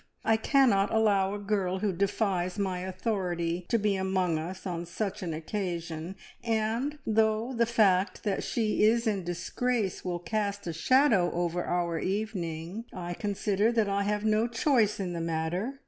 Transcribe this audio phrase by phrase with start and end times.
[0.25, 5.21] I cannot allow a girl who defies my authority to be among us on such
[5.21, 11.31] an occasion, and though the fact that she is in disgrace will cast a shadow
[11.33, 15.79] over our evening, I consider that I have no choice in the matter.